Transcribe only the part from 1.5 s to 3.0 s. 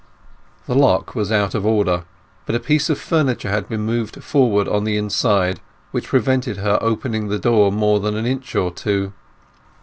of order, but a piece of